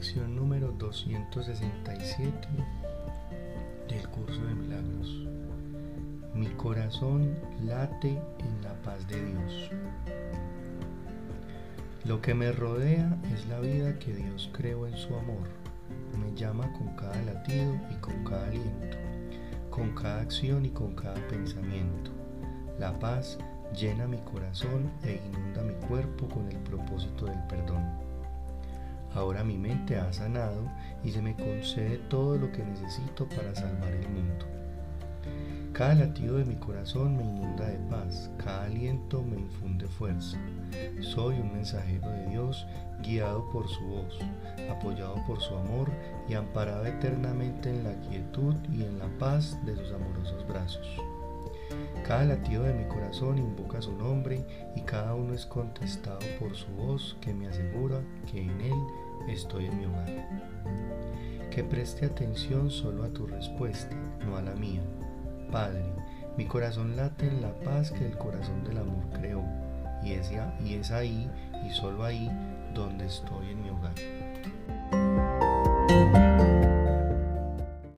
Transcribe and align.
267 0.00 2.48
del 3.86 4.08
curso 4.08 4.42
de 4.46 4.54
milagros. 4.54 5.28
Mi 6.34 6.46
corazón 6.56 7.36
late 7.62 8.18
en 8.38 8.62
la 8.62 8.72
paz 8.82 9.06
de 9.08 9.22
Dios. 9.22 9.70
Lo 12.04 12.22
que 12.22 12.32
me 12.32 12.50
rodea 12.50 13.14
es 13.34 13.46
la 13.48 13.60
vida 13.60 13.98
que 13.98 14.14
Dios 14.14 14.48
creó 14.54 14.86
en 14.86 14.96
su 14.96 15.14
amor. 15.14 15.46
Me 16.18 16.34
llama 16.34 16.72
con 16.78 16.96
cada 16.96 17.20
latido 17.22 17.78
y 17.90 17.94
con 17.96 18.24
cada 18.24 18.46
aliento, 18.46 18.96
con 19.68 19.94
cada 19.94 20.22
acción 20.22 20.64
y 20.64 20.70
con 20.70 20.94
cada 20.94 21.20
pensamiento. 21.28 22.10
La 22.78 22.98
paz 22.98 23.36
llena 23.78 24.06
mi 24.06 24.16
corazón 24.18 24.90
e 25.02 25.20
inunda 25.26 25.62
mi 25.62 25.74
cuerpo 25.86 26.26
con 26.26 26.48
el 26.48 26.56
propósito 26.58 27.26
del 27.26 27.42
perdón. 27.48 28.09
Ahora 29.14 29.42
mi 29.42 29.58
mente 29.58 29.96
ha 29.96 30.12
sanado 30.12 30.70
y 31.02 31.10
se 31.10 31.20
me 31.20 31.34
concede 31.34 31.98
todo 32.08 32.36
lo 32.36 32.50
que 32.52 32.64
necesito 32.64 33.28
para 33.28 33.54
salvar 33.54 33.92
el 33.92 34.08
mundo. 34.08 34.46
Cada 35.72 35.94
latido 35.94 36.36
de 36.36 36.44
mi 36.44 36.56
corazón 36.56 37.16
me 37.16 37.22
inunda 37.22 37.66
de 37.66 37.78
paz, 37.88 38.30
cada 38.36 38.64
aliento 38.64 39.22
me 39.22 39.38
infunde 39.38 39.86
fuerza. 39.86 40.36
Soy 41.00 41.38
un 41.40 41.52
mensajero 41.52 42.08
de 42.10 42.26
Dios 42.26 42.66
guiado 43.02 43.48
por 43.50 43.68
su 43.68 43.80
voz, 43.84 44.18
apoyado 44.70 45.16
por 45.26 45.40
su 45.40 45.56
amor 45.56 45.90
y 46.28 46.34
amparado 46.34 46.84
eternamente 46.86 47.70
en 47.70 47.84
la 47.84 47.94
quietud 48.08 48.54
y 48.70 48.82
en 48.82 48.98
la 48.98 49.08
paz 49.18 49.58
de 49.64 49.76
sus 49.76 49.92
amorosos 49.92 50.46
brazos. 50.46 50.86
Cada 52.06 52.24
latido 52.24 52.64
de 52.64 52.74
mi 52.74 52.84
corazón 52.84 53.38
invoca 53.38 53.80
su 53.80 53.92
nombre 53.92 54.44
y 54.74 54.80
cada 54.82 55.14
uno 55.14 55.34
es 55.34 55.46
contestado 55.46 56.18
por 56.38 56.56
su 56.56 56.66
voz 56.72 57.16
que 57.20 57.32
me 57.32 57.46
asegura 57.48 58.00
que 58.30 58.42
en 58.42 58.60
él 58.60 58.74
estoy 59.28 59.66
en 59.66 59.78
mi 59.78 59.86
hogar. 59.86 60.28
Que 61.50 61.62
preste 61.64 62.06
atención 62.06 62.70
solo 62.70 63.04
a 63.04 63.08
tu 63.10 63.26
respuesta, 63.26 63.94
no 64.26 64.36
a 64.36 64.42
la 64.42 64.54
mía. 64.54 64.82
Padre, 65.50 65.84
mi 66.36 66.46
corazón 66.46 66.96
late 66.96 67.26
en 67.26 67.42
la 67.42 67.52
paz 67.60 67.90
que 67.90 68.06
el 68.06 68.16
corazón 68.16 68.64
del 68.64 68.78
amor 68.78 69.04
creó, 69.12 69.44
y 70.02 70.12
es, 70.12 70.30
y 70.64 70.74
es 70.74 70.90
ahí 70.90 71.30
y 71.66 71.70
solo 71.70 72.04
ahí 72.04 72.30
donde 72.74 73.06
estoy 73.06 73.50
en 73.50 73.62
mi 73.62 73.70
hogar. 73.70 73.94